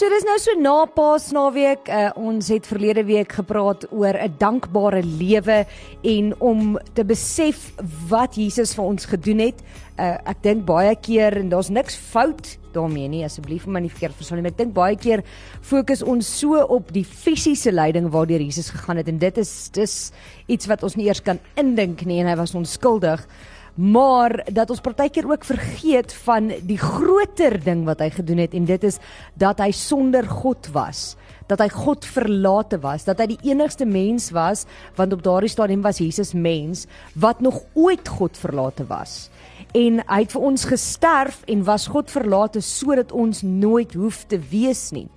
So 0.00 0.08
dis 0.08 0.22
nou 0.24 0.34
so 0.40 0.54
na 0.56 0.86
Paasnaweek. 0.88 1.90
Uh, 1.92 2.06
ons 2.16 2.46
het 2.48 2.64
verlede 2.64 3.02
week 3.04 3.34
gepraat 3.36 3.82
oor 3.92 4.16
'n 4.16 4.32
dankbare 4.40 5.02
lewe 5.04 5.66
en 6.00 6.32
om 6.40 6.78
te 6.94 7.04
besef 7.04 7.74
wat 8.08 8.34
Jesus 8.34 8.72
vir 8.72 8.84
ons 8.84 9.04
gedoen 9.04 9.38
het. 9.38 9.60
Uh, 9.98 10.16
ek 10.24 10.40
dink 10.42 10.64
baie 10.64 10.96
keer 10.96 11.36
en 11.36 11.50
daar's 11.50 11.68
niks 11.68 11.96
fout 11.96 12.56
daarmee 12.72 13.08
nie 13.08 13.24
asseblief 13.24 13.66
my 13.66 13.80
nie 13.80 13.90
verkeerd 13.90 14.16
verstaan 14.16 14.40
nie 14.40 14.48
ek 14.48 14.56
dink 14.56 14.72
baie 14.72 14.96
keer 14.96 15.22
fokus 15.60 16.02
ons 16.02 16.24
so 16.38 16.56
op 16.56 16.92
die 16.92 17.04
fisiese 17.04 17.72
lyding 17.72 18.08
waardeur 18.10 18.40
Jesus 18.40 18.70
gegaan 18.70 18.96
het 18.96 19.08
en 19.08 19.18
dit 19.18 19.38
is 19.38 19.68
dis 19.74 20.12
iets 20.46 20.66
wat 20.66 20.82
ons 20.82 20.96
nie 20.96 21.08
eers 21.08 21.20
kan 21.20 21.38
indink 21.56 22.06
nie 22.06 22.20
en 22.20 22.26
hy 22.26 22.36
was 22.36 22.54
onskuldig 22.54 23.26
maar 23.74 24.40
dat 24.52 24.70
ons 24.70 24.82
partykeer 24.84 25.28
ook 25.30 25.44
vergeet 25.44 26.12
van 26.24 26.50
die 26.66 26.78
groter 26.78 27.58
ding 27.64 27.84
wat 27.88 28.02
hy 28.02 28.10
gedoen 28.14 28.42
het 28.44 28.54
en 28.54 28.66
dit 28.68 28.84
is 28.84 28.98
dat 29.38 29.60
hy 29.62 29.70
sonder 29.74 30.26
God 30.28 30.70
was. 30.74 31.14
Dat 31.50 31.58
hy 31.58 31.68
God 31.72 32.04
verlate 32.06 32.78
was. 32.78 33.04
Dat 33.04 33.18
hy 33.18 33.32
die 33.32 33.50
enigste 33.50 33.86
mens 33.86 34.30
was 34.34 34.66
want 34.98 35.12
op 35.12 35.22
daardie 35.22 35.50
stadium 35.50 35.82
was 35.82 35.98
Jesus 35.98 36.32
mens 36.32 36.86
wat 37.14 37.40
nog 37.40 37.62
ooit 37.74 38.08
God 38.08 38.38
verlate 38.38 38.86
was. 38.86 39.30
En 39.74 40.02
hy 40.06 40.20
het 40.24 40.34
vir 40.34 40.42
ons 40.50 40.66
gesterf 40.66 41.42
en 41.46 41.64
was 41.64 41.86
God 41.90 42.10
verlate 42.10 42.62
sodat 42.64 43.12
ons 43.12 43.42
nooit 43.42 43.94
hoef 43.94 44.24
te 44.26 44.38
wees 44.50 44.90
nie. 44.90 45.08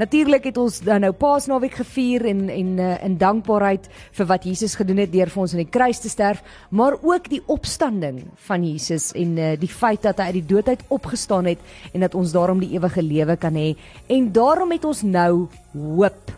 Natuurlik 0.00 0.46
het 0.48 0.56
ons 0.56 0.78
dan 0.80 1.02
nou 1.04 1.10
Paasnaweek 1.12 1.74
gevier 1.82 2.24
en 2.30 2.46
en 2.48 2.68
uh, 2.80 2.92
in 3.04 3.18
dankbaarheid 3.20 3.88
vir 4.16 4.28
wat 4.30 4.46
Jesus 4.48 4.78
gedoen 4.78 5.02
het 5.02 5.12
deur 5.12 5.28
vir 5.28 5.42
ons 5.42 5.52
aan 5.52 5.60
die 5.60 5.74
kruis 5.74 6.00
te 6.00 6.08
sterf, 6.08 6.40
maar 6.70 6.96
ook 7.02 7.28
die 7.28 7.42
opstanding 7.52 8.22
van 8.46 8.64
Jesus 8.64 9.10
en 9.12 9.36
uh, 9.36 9.50
die 9.60 9.68
feit 9.68 10.06
dat 10.06 10.22
hy 10.22 10.30
uit 10.30 10.38
die 10.38 10.46
dood 10.54 10.70
uit 10.72 10.86
opgestaan 10.88 11.50
het 11.50 11.60
en 11.92 12.06
dat 12.06 12.16
ons 12.16 12.32
daarom 12.32 12.62
die 12.64 12.70
ewige 12.78 13.04
lewe 13.04 13.36
kan 13.36 13.58
hê 13.60 13.74
en 14.08 14.30
daarom 14.32 14.72
het 14.72 14.88
ons 14.88 15.04
nou 15.04 15.50
hoop. 15.74 16.32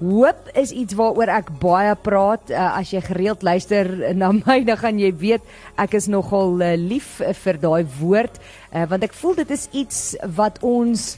Hoop 0.00 0.52
is 0.60 0.72
iets 0.72 0.96
waaroor 0.96 1.32
ek 1.32 1.50
baie 1.60 1.96
praat. 2.04 2.52
Uh, 2.52 2.68
as 2.82 2.92
jy 2.92 3.00
gereeld 3.08 3.42
luister 3.44 3.88
na 4.12 4.32
my, 4.44 4.60
dan 4.68 4.76
gaan 4.76 5.00
jy 5.00 5.14
weet 5.24 5.48
ek 5.80 5.96
is 5.96 6.12
nogal 6.12 6.60
uh, 6.60 6.76
lief 6.76 7.16
vir 7.46 7.64
daai 7.64 7.88
woord, 7.96 8.40
uh, 8.74 8.84
want 8.92 9.08
ek 9.08 9.16
voel 9.24 9.40
dit 9.40 9.56
is 9.56 9.68
iets 9.72 10.00
wat 10.36 10.60
ons 10.60 11.14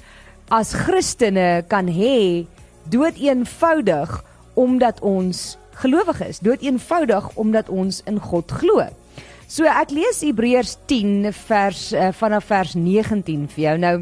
as 0.52 0.74
Christene 0.76 1.64
kan 1.72 1.88
hê 1.88 2.44
dood 2.92 3.16
eenvoudig 3.16 4.18
omdat 4.60 5.00
ons 5.00 5.56
gelowig 5.80 6.20
is. 6.26 6.42
Dood 6.44 6.60
eenvoudig 6.60 7.30
omdat 7.40 7.70
ons 7.72 8.02
in 8.04 8.20
God 8.20 8.52
glo. 8.60 8.84
So 9.48 9.64
ek 9.68 9.94
lees 9.96 10.20
Hebreërs 10.24 10.76
10 10.90 11.30
vers 11.46 11.86
uh, 11.96 12.10
vanaf 12.16 12.50
vers 12.52 12.76
19 12.76 13.48
vir 13.54 13.64
jou. 13.70 13.78
Nou 13.80 13.96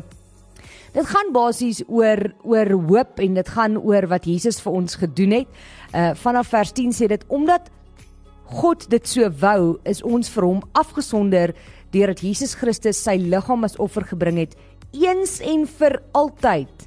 Dit 0.90 1.06
gaan 1.06 1.28
basies 1.30 1.84
oor 1.86 2.18
oor 2.42 2.72
hoop 2.88 3.20
en 3.22 3.36
dit 3.38 3.50
gaan 3.54 3.76
oor 3.78 4.08
wat 4.10 4.24
Jesus 4.26 4.58
vir 4.58 4.74
ons 4.74 4.96
gedoen 4.98 5.36
het. 5.38 5.60
Uh 5.94 6.16
vanaf 6.18 6.50
vers 6.50 6.72
10 6.74 6.96
sê 6.96 7.06
dit 7.12 7.22
omdat 7.30 7.70
God 8.50 8.88
dit 8.90 9.06
so 9.06 9.28
wou, 9.38 9.78
is 9.86 10.02
ons 10.02 10.26
vir 10.34 10.42
hom 10.42 10.64
afgesonder 10.74 11.54
deurdat 11.94 12.24
Jesus 12.26 12.56
Christus 12.58 12.98
sy 12.98 13.14
liggaam 13.22 13.62
as 13.62 13.78
offer 13.78 14.02
gebring 14.10 14.40
het 14.42 14.56
eens 14.92 15.38
en 15.40 15.66
vir 15.78 16.00
altyd. 16.16 16.86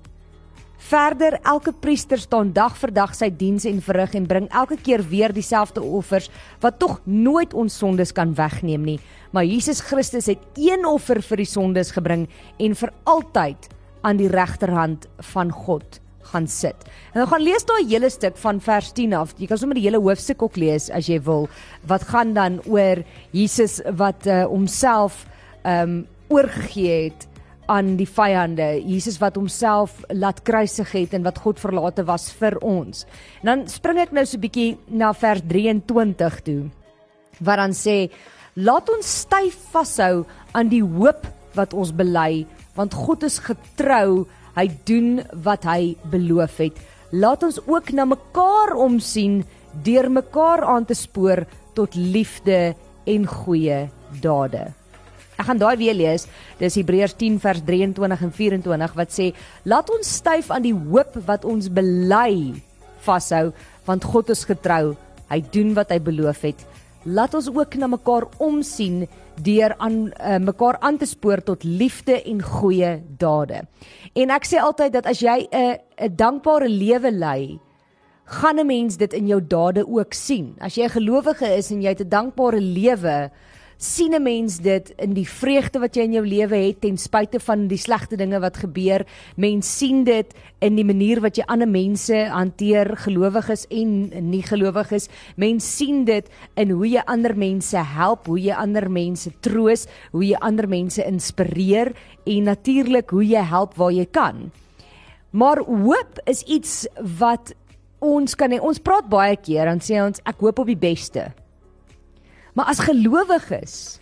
Verder 0.83 1.37
elke 1.47 1.71
priester 1.71 2.19
staan 2.19 2.51
dag 2.53 2.75
vir 2.77 2.91
dag 2.91 3.13
sy 3.15 3.29
diens 3.31 3.63
en 3.65 3.79
verrig 3.81 4.17
en 4.19 4.27
bring 4.27 4.49
elke 4.51 4.75
keer 4.75 5.01
weer 5.07 5.31
dieselfde 5.33 5.81
offers 5.81 6.27
wat 6.61 6.79
tog 6.81 6.99
nooit 7.07 7.53
ons 7.55 7.77
sondes 7.79 8.11
kan 8.11 8.33
wegneem 8.35 8.83
nie. 8.83 8.99
Maar 9.31 9.47
Jesus 9.47 9.79
Christus 9.81 10.27
het 10.27 10.43
een 10.59 10.85
offer 10.85 11.21
vir 11.23 11.43
die 11.45 11.49
sondes 11.49 11.93
gebring 11.95 12.27
en 12.59 12.75
vir 12.75 12.91
altyd 13.09 13.69
aan 14.03 14.19
die 14.19 14.29
regterhand 14.29 15.07
van 15.31 15.53
God 15.55 16.01
gaan 16.33 16.47
sit. 16.47 16.87
En 17.13 17.21
nou 17.23 17.27
gaan 17.31 17.43
lees 17.43 17.65
daai 17.67 17.83
hele 17.87 18.09
stuk 18.11 18.35
van 18.43 18.59
vers 18.63 18.91
10 18.95 19.15
af. 19.15 19.35
Jy 19.39 19.47
kan 19.47 19.59
sommer 19.59 19.79
die 19.79 19.85
hele 19.87 20.01
hoofstuk 20.03 20.43
ook 20.43 20.59
lees 20.59 20.89
as 20.91 21.07
jy 21.07 21.21
wil. 21.23 21.47
Wat 21.87 22.03
gaan 22.11 22.35
dan 22.35 22.59
oor 22.67 23.03
Jesus 23.31 23.79
wat 23.99 24.27
uh, 24.27 24.43
homself 24.51 25.23
ehm 25.63 26.01
um, 26.01 26.01
oorgegee 26.33 27.11
het 27.11 27.27
aan 27.67 27.95
die 27.95 28.07
vyande. 28.09 28.81
Jesus 28.85 29.19
wat 29.21 29.35
homself 29.35 30.03
laat 30.09 30.41
kruisig 30.43 30.91
het 30.91 31.13
en 31.13 31.23
wat 31.23 31.39
God 31.43 31.59
verlate 31.59 32.03
was 32.03 32.31
vir 32.31 32.57
ons. 32.61 33.05
En 33.41 33.51
dan 33.51 33.67
spring 33.67 33.99
ek 33.99 34.11
nou 34.11 34.25
so 34.25 34.37
'n 34.37 34.41
bietjie 34.41 34.77
na 34.87 35.13
vers 35.13 35.41
23 35.47 36.41
toe. 36.41 36.69
Wat 37.39 37.57
dan 37.57 37.71
sê: 37.71 38.09
"Laat 38.55 38.89
ons 38.89 39.19
styf 39.19 39.55
vashou 39.71 40.25
aan 40.53 40.69
die 40.69 40.83
hoop 40.83 41.27
wat 41.53 41.73
ons 41.73 41.91
bely." 41.91 42.45
want 42.77 42.93
God 42.93 43.25
is 43.27 43.39
getrou. 43.43 44.25
Hy 44.53 44.67
doen 44.85 45.23
wat 45.45 45.65
hy 45.65 45.95
beloof 46.13 46.59
het. 46.61 46.77
Laat 47.13 47.45
ons 47.45 47.57
ook 47.65 47.89
na 47.93 48.05
mekaar 48.09 48.75
omsien 48.77 49.41
deur 49.85 50.09
mekaar 50.13 50.61
aan 50.69 50.85
te 50.85 50.97
spoor 50.97 51.45
tot 51.73 51.97
liefde 51.97 52.75
en 53.09 53.25
goeie 53.25 53.87
dade. 54.21 54.69
Ek 55.43 55.49
gaan 55.51 55.59
daai 55.59 55.75
weer 55.75 55.93
lees. 55.93 56.23
Dis 56.55 56.79
Hebreërs 56.79 57.17
10 57.19 57.41
vers 57.43 57.59
23 57.67 58.21
en 58.23 58.31
24 58.31 58.93
wat 58.95 59.11
sê: 59.11 59.33
"Laat 59.67 59.89
ons 59.91 60.15
styf 60.15 60.49
aan 60.49 60.63
die 60.63 60.73
hoop 60.73 61.19
wat 61.27 61.43
ons 61.43 61.67
bely 61.67 62.63
vashou, 63.03 63.51
want 63.85 64.03
God 64.03 64.29
is 64.29 64.45
getrou. 64.47 64.95
Hy 65.27 65.41
doen 65.51 65.73
wat 65.75 65.91
hy 65.91 65.99
beloof 65.99 66.45
het. 66.47 66.63
Laat 67.03 67.33
ons 67.35 67.49
ook 67.51 67.75
na 67.75 67.89
mekaar 67.91 68.29
omsien 68.39 69.03
deur 69.43 69.75
aan 69.83 70.13
uh, 70.13 70.39
mekaar 70.39 70.77
aan 70.79 70.97
te 70.97 71.05
spoor 71.09 71.43
tot 71.43 71.65
liefde 71.67 72.21
en 72.21 72.39
goeie 72.39 73.01
dade. 73.19 73.65
En 74.15 74.31
ek 74.31 74.47
sê 74.47 74.61
altyd 74.61 74.93
dat 74.93 75.09
as 75.11 75.19
jy 75.19 75.47
'n 75.51 75.75
'n 75.99 76.15
dankbare 76.15 76.69
lewe 76.69 77.11
lei, 77.11 77.59
gaan 78.25 78.59
'n 78.59 78.67
mens 78.67 78.95
dit 78.97 79.13
in 79.13 79.27
jou 79.27 79.41
dade 79.41 79.83
ook 79.83 80.13
sien. 80.13 80.55
As 80.61 80.75
jy 80.75 80.85
'n 80.85 80.95
gelowige 80.95 81.57
is 81.57 81.71
en 81.71 81.81
jy 81.81 81.89
het 81.89 82.01
'n 82.01 82.09
dankbare 82.09 82.61
lewe, 82.61 83.31
sien 83.83 84.13
'n 84.15 84.23
mens 84.23 84.57
dit 84.57 84.93
in 84.97 85.13
die 85.13 85.27
vreugde 85.27 85.79
wat 85.79 85.95
jy 85.95 86.03
in 86.03 86.13
jou 86.13 86.25
lewe 86.25 86.55
het 86.55 86.81
ten 86.81 86.97
spyte 86.97 87.39
van 87.39 87.67
die 87.67 87.77
slegte 87.77 88.15
dinge 88.15 88.39
wat 88.39 88.57
gebeur. 88.57 89.05
Mens 89.35 89.77
sien 89.77 90.03
dit 90.03 90.33
in 90.59 90.75
die 90.75 90.85
manier 90.85 91.19
wat 91.21 91.35
jy 91.35 91.43
ander 91.47 91.67
mense 91.67 92.15
hanteer, 92.15 92.95
gelowiges 92.97 93.67
en 93.69 94.29
nie 94.29 94.41
gelowiges. 94.41 95.09
Mens 95.35 95.75
sien 95.75 96.05
dit 96.05 96.29
in 96.55 96.69
hoe 96.69 96.87
jy 96.87 97.01
ander 97.05 97.35
mense 97.35 97.77
help, 97.77 98.25
hoe 98.27 98.39
jy 98.39 98.53
ander 98.53 98.89
mense 98.89 99.31
troos, 99.39 99.85
hoe 100.11 100.25
jy 100.25 100.37
ander 100.39 100.67
mense 100.67 101.03
inspireer 101.03 101.93
en 102.25 102.43
natuurlik 102.43 103.09
hoe 103.09 103.25
jy 103.25 103.43
help 103.43 103.75
waar 103.75 103.91
jy 103.91 104.05
kan. 104.05 104.51
Maar 105.31 105.57
hoop 105.57 106.19
is 106.25 106.43
iets 106.43 106.87
wat 107.17 107.53
ons 107.99 108.35
kan 108.35 108.59
ons 108.59 108.79
praat 108.79 109.09
baie 109.09 109.35
keer 109.35 109.67
en 109.67 109.79
sê 109.79 109.99
ons 110.03 110.19
ek 110.23 110.39
hoop 110.39 110.59
op 110.59 110.67
die 110.67 110.79
beste. 110.79 111.42
Maar 112.53 112.65
as 112.65 112.79
gelowiges 112.79 113.99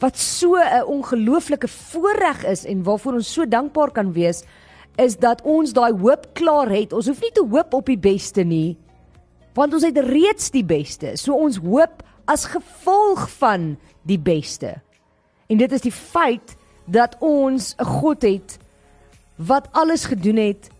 wat 0.00 0.16
so 0.18 0.56
'n 0.56 0.84
ongelooflike 0.84 1.68
voorreg 1.68 2.44
is 2.44 2.64
en 2.64 2.82
waarvoor 2.82 3.12
ons 3.12 3.32
so 3.32 3.48
dankbaar 3.48 3.90
kan 3.90 4.12
wees, 4.12 4.42
is 4.96 5.16
dat 5.16 5.42
ons 5.42 5.72
daai 5.72 5.92
hoop 5.92 6.26
klaar 6.32 6.68
het. 6.68 6.92
Ons 6.92 7.06
hoef 7.06 7.20
nie 7.20 7.32
te 7.32 7.46
hoop 7.50 7.74
op 7.74 7.86
die 7.86 7.98
beste 7.98 8.42
nie, 8.42 8.76
want 9.54 9.74
ons 9.74 9.84
het 9.84 9.98
reeds 9.98 10.50
die 10.50 10.64
beste. 10.64 11.16
So 11.16 11.34
ons 11.34 11.56
hoop 11.56 12.02
as 12.24 12.44
gevolg 12.44 13.30
van 13.30 13.76
die 14.02 14.18
beste. 14.18 14.80
En 15.46 15.58
dit 15.58 15.72
is 15.72 15.80
die 15.80 15.94
feit 15.94 16.56
dat 16.86 17.16
ons 17.18 17.74
'n 17.78 17.84
God 17.84 18.22
het 18.22 18.58
wat 19.36 19.68
alles 19.72 20.04
gedoen 20.04 20.36
het 20.36 20.70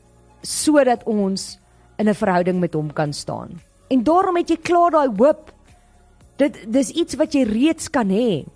sodat 0.42 1.04
ons 1.04 1.58
in 1.96 2.08
'n 2.08 2.14
verhouding 2.14 2.60
met 2.60 2.74
hom 2.74 2.92
kan 2.92 3.12
staan. 3.12 3.60
En 3.88 4.02
daarom 4.02 4.36
het 4.36 4.48
jy 4.48 4.56
klaar 4.56 4.90
daai 4.90 5.10
hoop 5.16 5.52
Dit 6.40 6.56
dis 6.72 6.94
iets 6.96 7.18
wat 7.20 7.36
jy 7.36 7.44
reeds 7.44 7.90
kan 7.92 8.08
hê. 8.08 8.46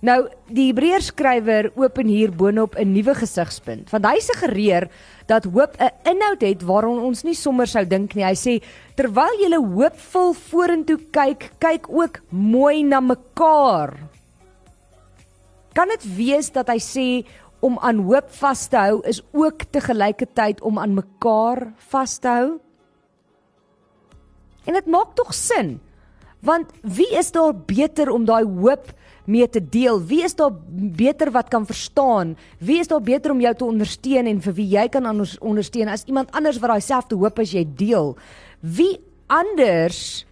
Nou, 0.00 0.30
die 0.48 0.70
Hebreërs 0.70 1.10
skrywer 1.10 1.68
open 1.76 2.08
hier 2.08 2.30
boonop 2.32 2.76
'n 2.76 2.92
nuwe 2.92 3.14
gesigspunt. 3.14 3.90
Want 3.92 4.06
hy 4.06 4.18
suggereer 4.20 4.88
dat 5.26 5.44
hoop 5.44 5.76
'n 5.76 5.92
inhoud 6.08 6.40
het 6.40 6.62
waaraan 6.62 6.98
ons 6.98 7.22
nie 7.22 7.34
sommer 7.34 7.66
sou 7.66 7.84
dink 7.84 8.14
nie. 8.14 8.24
Hy 8.24 8.34
sê 8.34 8.62
terwyl 8.96 9.36
jy 9.40 9.56
hoopvol 9.56 10.32
vorentoe 10.32 10.98
kyk, 11.12 11.52
kyk 11.58 11.88
ook 11.88 12.20
mooi 12.30 12.82
na 12.82 13.00
mekaar. 13.00 13.96
Kan 15.74 15.88
dit 15.88 16.16
wees 16.16 16.50
dat 16.50 16.68
hy 16.68 16.78
sê 16.78 17.26
om 17.60 17.78
aan 17.78 17.98
hoop 17.98 18.30
vas 18.30 18.68
te 18.68 18.76
hou 18.76 19.02
is 19.04 19.22
ook 19.32 19.64
te 19.70 19.80
gelyke 19.80 20.26
tyd 20.34 20.60
om 20.60 20.78
aan 20.78 20.94
mekaar 20.94 21.72
vas 21.76 22.18
te 22.18 22.28
hou? 22.28 22.60
En 24.66 24.74
dit 24.74 24.86
maak 24.86 25.14
tog 25.14 25.34
sin. 25.34 25.80
Want 26.40 26.72
wie 26.80 27.08
is 27.18 27.30
daar 27.32 27.52
beter 27.52 28.10
om 28.10 28.24
daai 28.24 28.44
hoop 28.44 28.92
mee 29.28 29.48
te 29.48 29.60
deel? 29.60 30.00
Wie 30.00 30.22
is 30.24 30.34
daar 30.34 30.54
beter 30.72 31.30
wat 31.30 31.48
kan 31.52 31.66
verstaan? 31.66 32.36
Wie 32.58 32.78
is 32.80 32.88
daar 32.88 33.02
beter 33.04 33.30
om 33.34 33.40
jou 33.40 33.54
te 33.54 33.68
ondersteun 33.68 34.26
en 34.26 34.40
vir 34.40 34.56
wie 34.56 34.68
jy 34.72 34.88
kan 34.88 35.06
ondersteun 35.40 35.92
as 35.92 36.06
iemand 36.08 36.32
anders 36.32 36.58
wat 36.62 36.72
daai 36.72 36.84
selfde 36.84 37.20
hoop 37.20 37.38
as 37.44 37.52
jy 37.52 37.66
deel? 37.76 38.14
Wie 38.60 38.96
anders 39.28 40.24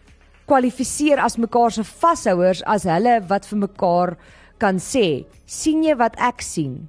kwalifiseer 0.49 1.21
as 1.21 1.37
mekaar 1.37 1.75
se 1.77 1.85
vashouers 1.85 2.65
as 2.65 2.89
hulle 2.89 3.19
wat 3.29 3.47
vir 3.51 3.65
mekaar 3.67 4.17
kan 4.59 4.81
sê, 4.81 5.27
sien 5.47 5.85
jy 5.85 5.95
wat 6.01 6.17
ek 6.17 6.41
sien? 6.43 6.89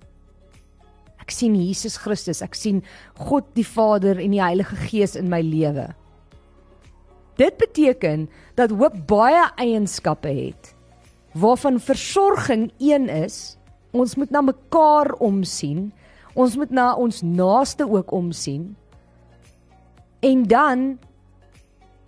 Ek 1.20 1.34
sien 1.36 1.54
Jesus 1.60 2.00
Christus, 2.02 2.40
ek 2.42 2.56
sien 2.58 2.80
God 3.20 3.52
die 3.54 3.68
Vader 3.68 4.18
en 4.18 4.32
die 4.34 4.42
Heilige 4.42 4.80
Gees 4.88 5.20
in 5.20 5.28
my 5.30 5.44
lewe. 5.46 5.92
Dit 7.40 7.56
beteken 7.58 8.28
dat 8.60 8.74
hoop 8.76 8.98
baie 9.08 9.46
eienskappe 9.56 10.28
het 10.28 10.76
waarvan 11.40 11.80
versorging 11.80 12.72
een 12.78 13.08
is. 13.10 13.56
Ons 13.92 14.16
moet 14.16 14.30
na 14.30 14.42
mekaar 14.42 15.14
omsien. 15.24 15.92
Ons 16.34 16.58
moet 16.60 16.70
na 16.70 16.94
ons 16.96 17.22
naaste 17.22 17.88
ook 17.88 18.12
omsien. 18.12 18.76
En 20.20 20.44
dan 20.48 21.00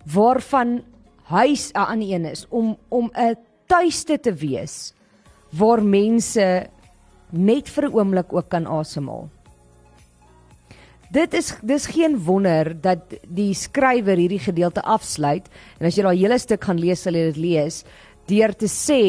waarvan 0.04 0.82
huis 1.22 1.70
'n 1.72 1.78
ander 1.78 2.12
een 2.12 2.24
is 2.24 2.46
om 2.48 2.76
om 2.88 3.10
'n 3.14 3.36
tuiste 3.66 4.20
te 4.20 4.34
wees 4.34 4.94
waar 5.50 5.82
mense 5.82 6.66
net 7.30 7.68
vir 7.68 7.88
'n 7.88 7.94
oomblik 7.94 8.32
ook 8.32 8.48
kan 8.48 8.66
asemhaal. 8.66 9.28
Dit 11.12 11.34
is 11.36 11.50
dis 11.60 11.86
geen 11.92 12.16
wonder 12.24 12.70
dat 12.80 13.12
die 13.28 13.52
skrywer 13.54 14.16
hierdie 14.16 14.40
gedeelte 14.40 14.80
afsluit 14.80 15.50
en 15.76 15.86
as 15.90 15.98
jy 15.98 16.06
daai 16.06 16.16
hele 16.16 16.38
stuk 16.40 16.64
gaan 16.64 16.80
lees 16.80 17.02
sal 17.04 17.18
jy 17.18 17.26
dit 17.28 17.40
lees 17.42 17.82
deur 18.30 18.54
te 18.56 18.68
sê 18.70 19.02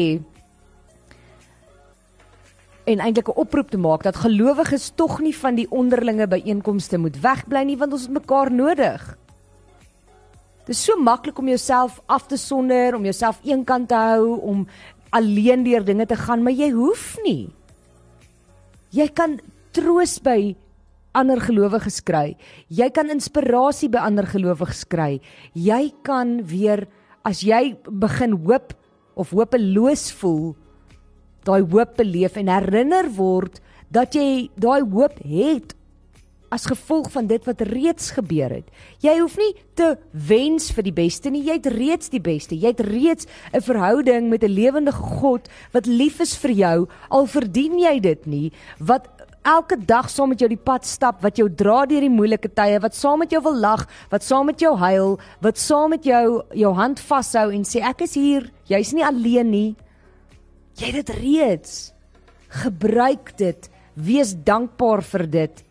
en 2.84 3.00
eintlik 3.00 3.28
'n 3.32 3.40
oproep 3.40 3.70
te 3.70 3.80
maak 3.80 4.02
dat 4.04 4.20
gelowiges 4.20 4.92
tog 5.00 5.20
nie 5.20 5.32
van 5.32 5.54
die 5.56 5.70
onderlinge 5.70 6.26
byeenkomste 6.28 6.98
moet 6.98 7.16
wegbly 7.16 7.64
nie 7.64 7.76
want 7.76 7.92
ons 7.92 8.02
het 8.02 8.12
mekaar 8.12 8.52
nodig. 8.52 9.16
Dit 10.66 10.76
is 10.76 10.84
so 10.84 10.96
maklik 10.96 11.38
om 11.38 11.48
jouself 11.48 12.00
af 12.06 12.26
te 12.26 12.36
sonder, 12.36 12.94
om 12.94 13.04
jouself 13.04 13.40
eenkant 13.44 13.88
te 13.88 13.94
hou, 13.94 14.40
om 14.40 14.66
alleen 15.10 15.62
deur 15.62 15.84
dinge 15.84 16.06
te 16.06 16.16
gaan, 16.16 16.42
maar 16.42 16.52
jy 16.52 16.70
hoef 16.70 17.16
nie. 17.24 17.48
Jy 18.90 19.08
kan 19.08 19.40
troos 19.72 20.18
by 20.18 20.56
ander 21.14 21.40
gelowiges 21.40 22.00
kry. 22.04 22.34
Jy 22.68 22.90
kan 22.94 23.10
inspirasie 23.10 23.88
by 23.88 24.04
ander 24.04 24.26
gelowiges 24.26 24.84
kry. 24.90 25.20
Jy 25.54 25.92
kan 26.06 26.40
weer 26.50 26.86
as 27.24 27.42
jy 27.46 27.76
begin 27.88 28.36
hoop 28.44 28.74
of 29.16 29.30
hopeloos 29.30 30.10
voel, 30.18 30.54
daai 31.46 31.62
hoop 31.62 31.96
beleef 31.96 32.36
en 32.40 32.50
herinner 32.50 33.08
word 33.16 33.60
dat 33.92 34.16
jy 34.16 34.50
daai 34.58 34.82
hoop 34.82 35.20
het 35.22 35.74
as 36.54 36.68
gevolg 36.70 37.08
van 37.10 37.26
dit 37.26 37.42
wat 37.48 37.64
reeds 37.66 38.12
gebeur 38.14 38.52
het. 38.60 38.68
Jy 39.02 39.14
hoef 39.18 39.34
nie 39.40 39.50
te 39.78 39.94
wens 40.28 40.68
vir 40.74 40.86
die 40.86 40.94
beste 40.94 41.32
nie, 41.32 41.42
jy 41.48 41.56
het 41.58 41.66
reeds 41.74 42.12
die 42.12 42.22
beste. 42.22 42.54
Jy 42.54 42.70
het 42.76 42.84
reeds 42.86 43.26
'n 43.52 43.60
verhouding 43.60 44.28
met 44.30 44.44
'n 44.44 44.54
lewende 44.54 44.92
God 44.92 45.48
wat 45.72 45.86
lief 45.86 46.20
is 46.20 46.36
vir 46.36 46.50
jou, 46.50 46.88
al 47.10 47.26
verdien 47.26 47.78
jy 47.78 48.00
dit 48.00 48.26
nie, 48.26 48.52
wat 48.78 49.08
elke 49.44 49.76
dag 49.78 50.08
saam 50.10 50.32
met 50.32 50.40
jou 50.40 50.48
die 50.50 50.60
pad 50.60 50.86
stap, 50.88 51.20
wat 51.22 51.38
jou 51.38 51.48
dra 51.48 51.84
deur 51.86 52.04
die 52.04 52.12
moeilike 52.12 52.50
tye, 52.56 52.80
wat 52.82 52.96
saam 52.96 53.22
met 53.22 53.32
jou 53.32 53.42
wil 53.44 53.56
lag, 53.60 53.84
wat 54.12 54.24
saam 54.24 54.48
met 54.50 54.60
jou 54.60 54.74
huil, 54.80 55.16
wat 55.44 55.60
saam 55.60 55.94
met 55.94 56.04
jou 56.08 56.42
jou 56.56 56.72
hand 56.74 57.00
vashou 57.00 57.50
en 57.52 57.64
sê 57.68 57.84
ek 57.84 58.04
is 58.08 58.16
hier, 58.18 58.50
jy's 58.70 58.94
nie 58.96 59.04
alleen 59.04 59.50
nie. 59.52 59.70
Jy 60.80 60.90
het 60.90 61.04
dit 61.04 61.16
reeds. 61.20 61.92
Gebruik 62.64 63.34
dit. 63.38 63.70
Wees 63.94 64.34
dankbaar 64.46 65.04
vir 65.06 65.26
dit 65.30 65.64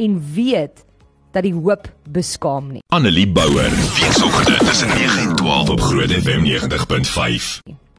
en 0.00 0.16
weet 0.34 0.84
dat 1.32 1.46
die 1.46 1.54
hoop 1.54 1.86
beskaam 2.10 2.72
nie. 2.74 2.82
Annelie 2.92 3.28
Bouwer, 3.28 3.70
weekoggend 3.96 4.58
tussen 4.66 4.88
9 4.88 5.28
en 5.28 5.36
12 5.36 5.70
op 5.70 5.80
Groot 5.80 6.10
FM 6.10 6.44
90.5. 6.44 7.89